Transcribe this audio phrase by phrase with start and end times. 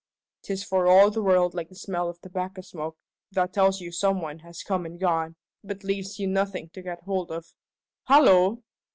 [0.41, 2.97] 'Tis for all the world like the smell of tobacco smoke,
[3.31, 7.03] that tells you some one has come and gone, but leaves you nothing to get
[7.03, 7.53] hold of.
[8.05, 8.63] Hallo!